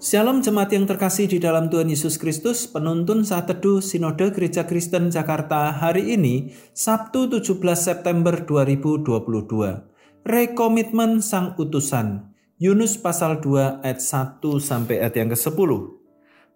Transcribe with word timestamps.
Shalom 0.00 0.40
jemaat 0.40 0.72
yang 0.72 0.88
terkasih 0.88 1.28
di 1.28 1.36
dalam 1.36 1.68
Tuhan 1.68 1.92
Yesus 1.92 2.16
Kristus, 2.16 2.64
penuntun 2.64 3.20
saat 3.20 3.52
teduh 3.52 3.84
Sinode 3.84 4.32
Gereja 4.32 4.64
Kristen 4.64 5.12
Jakarta 5.12 5.76
hari 5.76 6.16
ini, 6.16 6.56
Sabtu 6.72 7.28
17 7.28 7.60
September 7.76 8.32
2022. 8.32 10.24
Rekomitmen 10.24 11.20
Sang 11.20 11.52
Utusan, 11.60 12.32
Yunus 12.56 12.96
pasal 12.96 13.44
2 13.44 13.84
ayat 13.84 14.00
1 14.00 14.40
sampai 14.40 15.04
ayat 15.04 15.20
yang 15.20 15.36
ke-10. 15.36 15.70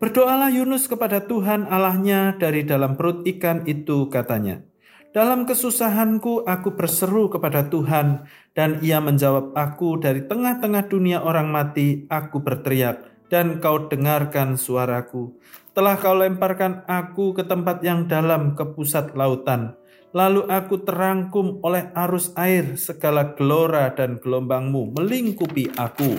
Berdoalah 0.00 0.48
Yunus 0.48 0.88
kepada 0.88 1.28
Tuhan 1.28 1.68
Allahnya 1.68 2.40
dari 2.40 2.64
dalam 2.64 2.96
perut 2.96 3.28
ikan 3.28 3.68
itu 3.68 4.08
katanya. 4.08 4.64
Dalam 5.12 5.44
kesusahanku 5.44 6.48
aku 6.48 6.80
berseru 6.80 7.28
kepada 7.28 7.68
Tuhan 7.68 8.24
dan 8.56 8.80
ia 8.80 9.04
menjawab 9.04 9.52
aku 9.52 10.00
dari 10.00 10.24
tengah-tengah 10.24 10.88
dunia 10.88 11.20
orang 11.20 11.52
mati 11.52 12.08
aku 12.08 12.40
berteriak 12.40 13.13
dan 13.34 13.58
kau 13.58 13.90
dengarkan 13.90 14.54
suaraku. 14.54 15.34
Telah 15.74 15.98
kau 15.98 16.14
lemparkan 16.14 16.86
aku 16.86 17.34
ke 17.34 17.42
tempat 17.42 17.82
yang 17.82 18.06
dalam 18.06 18.54
ke 18.54 18.62
pusat 18.62 19.10
lautan. 19.18 19.74
Lalu 20.14 20.46
aku 20.46 20.86
terangkum 20.86 21.58
oleh 21.66 21.90
arus 21.98 22.30
air, 22.38 22.78
segala 22.78 23.34
gelora 23.34 23.90
dan 23.90 24.22
gelombangmu 24.22 24.94
melingkupi 24.94 25.74
aku. 25.74 26.14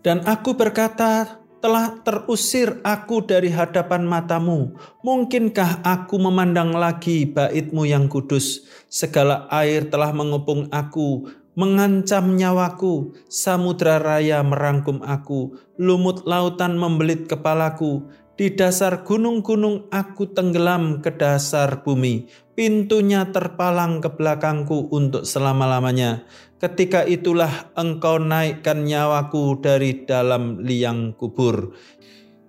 Dan 0.00 0.24
aku 0.24 0.56
berkata, 0.56 1.43
telah 1.64 1.96
terusir 2.04 2.76
aku 2.84 3.24
dari 3.24 3.48
hadapan 3.48 4.04
matamu. 4.04 4.76
Mungkinkah 5.00 5.80
aku 5.80 6.20
memandang 6.20 6.76
lagi 6.76 7.24
baitmu 7.24 7.88
yang 7.88 8.04
kudus? 8.04 8.68
Segala 8.92 9.48
air 9.48 9.88
telah 9.88 10.12
mengepung 10.12 10.68
aku, 10.68 11.24
mengancam 11.56 12.36
nyawaku, 12.36 13.16
samudra 13.32 13.96
raya 13.96 14.44
merangkum 14.44 15.00
aku, 15.08 15.56
lumut 15.80 16.28
lautan 16.28 16.76
membelit 16.76 17.32
kepalaku, 17.32 18.12
di 18.36 18.52
dasar 18.52 19.00
gunung-gunung 19.00 19.88
aku 19.88 20.36
tenggelam 20.36 21.00
ke 21.00 21.16
dasar 21.16 21.80
bumi, 21.80 22.28
pintunya 22.52 23.24
terpalang 23.32 24.04
ke 24.04 24.12
belakangku 24.12 24.92
untuk 24.92 25.24
selama-lamanya. 25.24 26.28
Ketika 26.64 27.04
itulah 27.04 27.68
engkau 27.76 28.16
naikkan 28.16 28.88
nyawaku 28.88 29.60
dari 29.60 30.08
dalam 30.08 30.64
liang 30.64 31.12
kubur. 31.12 31.76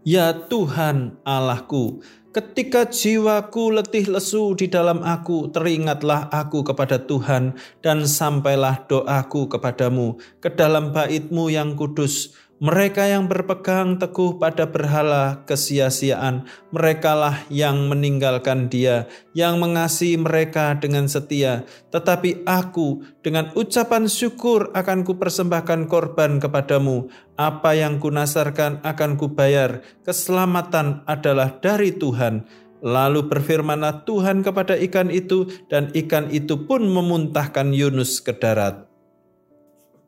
Ya 0.07 0.31
Tuhan 0.31 1.19
Allahku, 1.27 1.99
Ketika 2.35 2.83
jiwaku 2.87 3.79
letih 3.79 4.11
lesu 4.11 4.55
di 4.59 4.71
dalam 4.71 4.99
aku, 5.03 5.51
teringatlah 5.51 6.27
aku 6.31 6.67
kepada 6.67 6.99
Tuhan 6.99 7.55
dan 7.79 8.03
sampailah 8.03 8.87
doaku 8.91 9.51
kepadamu 9.51 10.19
ke 10.43 10.51
dalam 10.51 10.91
baitmu 10.91 11.47
yang 11.47 11.79
kudus. 11.79 12.35
Mereka 12.55 13.11
yang 13.11 13.27
berpegang 13.27 13.99
teguh 13.99 14.39
pada 14.39 14.63
berhala 14.63 15.43
kesia-siaan, 15.43 16.47
merekalah 16.71 17.43
yang 17.51 17.91
meninggalkan 17.91 18.71
dia, 18.71 19.11
yang 19.35 19.59
mengasihi 19.59 20.15
mereka 20.15 20.71
dengan 20.79 21.11
setia. 21.11 21.67
Tetapi 21.91 22.47
aku 22.47 23.03
dengan 23.19 23.51
ucapan 23.59 24.07
syukur 24.07 24.71
akan 24.71 25.03
kupersembahkan 25.03 25.91
korban 25.91 26.39
kepadamu. 26.39 27.11
Apa 27.35 27.75
yang 27.75 27.99
kunasarkan 27.99 28.79
akan 28.87 29.19
kubayar. 29.19 29.83
Keselamatan 30.07 31.03
adalah 31.11 31.59
dari 31.59 31.91
Tuhan. 31.91 32.47
Lalu 32.79 33.27
berfirmanlah 33.27 34.07
Tuhan 34.07 34.47
kepada 34.47 34.79
ikan 34.79 35.11
itu, 35.11 35.51
dan 35.67 35.91
ikan 35.91 36.31
itu 36.31 36.63
pun 36.63 36.87
memuntahkan 36.87 37.75
Yunus 37.75 38.23
ke 38.23 38.31
darat. 38.31 38.94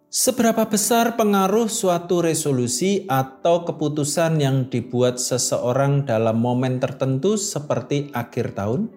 Seberapa 0.07 0.71
besar 0.71 1.19
pengaruh 1.19 1.67
suatu 1.67 2.23
resolusi 2.23 3.03
atau 3.11 3.67
keputusan 3.67 4.39
yang 4.39 4.71
dibuat 4.71 5.19
seseorang 5.19 6.07
dalam 6.07 6.39
momen 6.39 6.79
tertentu, 6.79 7.35
seperti 7.35 8.07
akhir 8.15 8.55
tahun? 8.55 8.87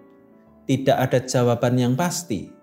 Tidak 0.71 0.95
ada 0.95 1.19
jawaban 1.19 1.75
yang 1.75 1.93
pasti, 1.99 2.61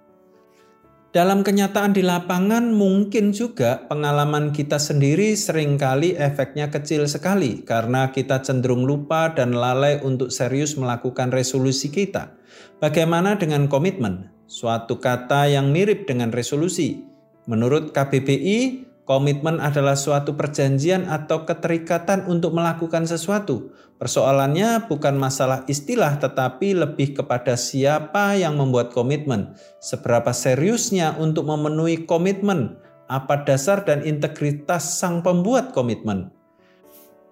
dalam 1.08 1.40
kenyataan 1.40 1.96
di 1.96 2.04
lapangan 2.04 2.68
mungkin 2.68 3.32
juga 3.32 3.88
pengalaman 3.88 4.52
kita 4.52 4.76
sendiri 4.76 5.32
sering 5.40 5.80
kali 5.80 6.12
efeknya 6.12 6.68
kecil 6.68 7.08
sekali 7.08 7.64
karena 7.64 8.12
kita 8.12 8.44
cenderung 8.44 8.84
lupa 8.84 9.32
dan 9.32 9.56
lalai 9.56 10.04
untuk 10.04 10.28
serius 10.28 10.76
melakukan 10.76 11.32
resolusi 11.32 11.88
kita. 11.88 12.36
Bagaimana 12.76 13.40
dengan 13.40 13.72
komitmen? 13.72 14.28
Suatu 14.44 15.00
kata 15.00 15.48
yang 15.48 15.72
mirip 15.72 16.04
dengan 16.04 16.28
resolusi. 16.28 17.07
Menurut 17.48 17.96
KBBI, 17.96 18.88
Komitmen 19.08 19.56
adalah 19.56 19.96
suatu 19.96 20.36
perjanjian 20.36 21.08
atau 21.08 21.48
keterikatan 21.48 22.28
untuk 22.28 22.52
melakukan 22.52 23.08
sesuatu. 23.08 23.72
Persoalannya 23.96 24.84
bukan 24.84 25.16
masalah 25.16 25.64
istilah, 25.64 26.20
tetapi 26.20 26.76
lebih 26.76 27.16
kepada 27.16 27.56
siapa 27.56 28.36
yang 28.36 28.60
membuat 28.60 28.92
komitmen, 28.92 29.56
seberapa 29.80 30.28
seriusnya 30.36 31.16
untuk 31.16 31.48
memenuhi 31.48 32.04
komitmen, 32.04 32.76
apa 33.08 33.48
dasar 33.48 33.80
dan 33.88 34.04
integritas 34.04 35.00
sang 35.00 35.24
pembuat 35.24 35.72
komitmen. 35.72 36.28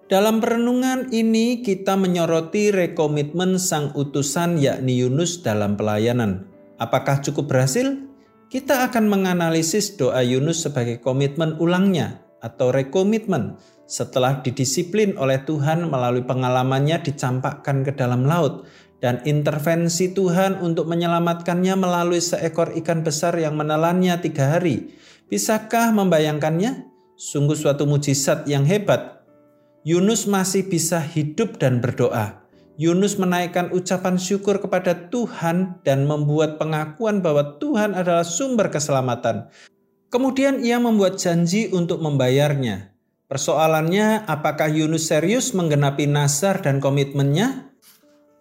Dalam 0.09 0.41
perenungan 0.41 1.13
ini, 1.13 1.61
kita 1.61 1.93
menyoroti 1.93 2.73
rekomitmen 2.73 3.61
sang 3.61 3.93
utusan, 3.93 4.57
yakni 4.57 4.97
Yunus, 4.97 5.45
dalam 5.45 5.77
pelayanan. 5.77 6.49
Apakah 6.81 7.21
cukup 7.21 7.53
berhasil? 7.53 8.06
Kita 8.47 8.87
akan 8.87 9.11
menganalisis 9.11 9.99
doa 9.99 10.23
Yunus 10.23 10.63
sebagai 10.63 11.03
komitmen 11.03 11.59
ulangnya 11.59 12.23
atau 12.39 12.71
rekomitmen 12.71 13.59
setelah 13.83 14.39
didisiplin 14.39 15.19
oleh 15.19 15.43
Tuhan 15.43 15.91
melalui 15.91 16.23
pengalamannya 16.23 17.03
dicampakkan 17.03 17.83
ke 17.83 17.91
dalam 17.91 18.23
laut 18.23 18.63
dan 19.03 19.19
intervensi 19.27 20.15
Tuhan 20.15 20.63
untuk 20.63 20.87
menyelamatkannya 20.87 21.75
melalui 21.75 22.23
seekor 22.23 22.71
ikan 22.79 23.03
besar 23.03 23.35
yang 23.35 23.59
menelannya 23.59 24.15
tiga 24.23 24.55
hari. 24.55 24.95
Bisakah 25.27 25.91
membayangkannya? 25.91 26.87
Sungguh 27.19 27.59
suatu 27.59 27.83
mujizat 27.83 28.47
yang 28.47 28.63
hebat. 28.63 29.27
Yunus 29.83 30.23
masih 30.23 30.71
bisa 30.71 31.03
hidup 31.03 31.59
dan 31.59 31.83
berdoa. 31.83 32.46
Yunus 32.77 33.17
menaikkan 33.17 33.73
ucapan 33.73 34.21
syukur 34.21 34.61
kepada 34.61 35.09
Tuhan 35.09 35.81
dan 35.81 36.05
membuat 36.05 36.61
pengakuan 36.61 37.25
bahwa 37.25 37.57
Tuhan 37.57 37.97
adalah 37.97 38.21
sumber 38.21 38.69
keselamatan. 38.69 39.49
Kemudian 40.13 40.61
ia 40.61 40.77
membuat 40.77 41.17
janji 41.17 41.73
untuk 41.73 41.99
membayarnya. 42.05 42.93
Persoalannya, 43.27 44.23
apakah 44.29 44.71
Yunus 44.71 45.09
serius 45.09 45.51
menggenapi 45.57 46.05
nasar 46.05 46.61
dan 46.63 46.77
komitmennya? 46.77 47.73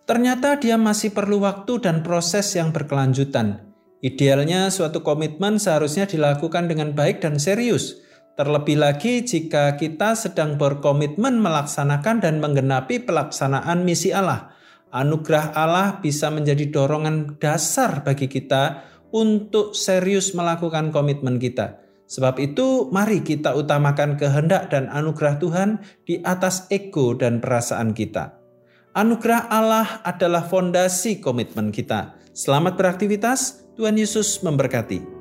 Ternyata 0.07 0.63
dia 0.63 0.79
masih 0.79 1.11
perlu 1.11 1.43
waktu 1.43 1.83
dan 1.83 2.07
proses 2.07 2.55
yang 2.55 2.71
berkelanjutan. 2.71 3.67
Idealnya, 3.99 4.71
suatu 4.71 5.03
komitmen 5.03 5.59
seharusnya 5.59 6.07
dilakukan 6.07 6.71
dengan 6.71 6.95
baik 6.95 7.19
dan 7.25 7.43
serius. 7.43 8.06
Terlebih 8.37 8.77
lagi 8.77 9.25
jika 9.25 9.81
kita 9.81 10.13
sedang 10.13 10.61
berkomitmen 10.61 11.41
melaksanakan 11.41 12.21
dan 12.21 12.37
menggenapi 12.37 13.01
pelaksanaan 13.09 13.81
misi 13.81 14.13
Allah. 14.13 14.53
Anugerah 14.93 15.57
Allah 15.57 15.97
bisa 16.05 16.29
menjadi 16.29 16.69
dorongan 16.69 17.41
dasar 17.41 18.05
bagi 18.05 18.29
kita 18.29 18.85
untuk 19.09 19.73
serius 19.73 20.37
melakukan 20.37 20.93
komitmen 20.93 21.41
kita. 21.41 21.81
Sebab 22.13 22.37
itu, 22.37 22.93
mari 22.93 23.25
kita 23.25 23.57
utamakan 23.57 24.21
kehendak 24.21 24.69
dan 24.69 24.93
anugerah 24.93 25.41
Tuhan 25.41 25.81
di 26.05 26.21
atas 26.21 26.69
ego 26.69 27.17
dan 27.17 27.41
perasaan 27.41 27.97
kita. 27.97 28.37
Anugerah 28.93 29.49
Allah 29.49 30.05
adalah 30.05 30.45
fondasi 30.45 31.25
komitmen 31.25 31.73
kita. 31.73 32.13
Selamat 32.37 32.77
beraktivitas, 32.77 33.65
Tuhan 33.81 33.97
Yesus 33.97 34.45
memberkati. 34.45 35.16